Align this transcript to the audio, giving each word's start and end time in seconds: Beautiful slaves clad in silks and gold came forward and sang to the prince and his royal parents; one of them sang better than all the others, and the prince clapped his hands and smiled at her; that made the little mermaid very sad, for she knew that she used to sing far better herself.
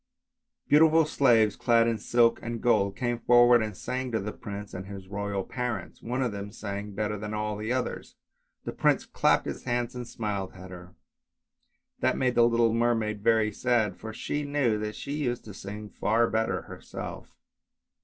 Beautiful 0.67 1.05
slaves 1.05 1.55
clad 1.55 1.87
in 1.87 1.99
silks 1.99 2.41
and 2.41 2.59
gold 2.59 2.95
came 2.95 3.19
forward 3.19 3.61
and 3.61 3.77
sang 3.77 4.11
to 4.11 4.19
the 4.19 4.31
prince 4.31 4.73
and 4.73 4.87
his 4.87 5.07
royal 5.07 5.43
parents; 5.43 6.01
one 6.01 6.23
of 6.23 6.31
them 6.31 6.51
sang 6.51 6.93
better 6.93 7.19
than 7.19 7.35
all 7.35 7.55
the 7.55 7.71
others, 7.71 8.15
and 8.65 8.73
the 8.73 8.75
prince 8.75 9.05
clapped 9.05 9.45
his 9.45 9.65
hands 9.65 9.93
and 9.93 10.07
smiled 10.07 10.53
at 10.55 10.71
her; 10.71 10.95
that 11.99 12.17
made 12.17 12.33
the 12.33 12.47
little 12.47 12.73
mermaid 12.73 13.21
very 13.23 13.51
sad, 13.51 13.95
for 13.95 14.11
she 14.11 14.41
knew 14.43 14.79
that 14.79 14.95
she 14.95 15.11
used 15.11 15.45
to 15.45 15.53
sing 15.53 15.87
far 15.87 16.27
better 16.27 16.63
herself. 16.63 17.35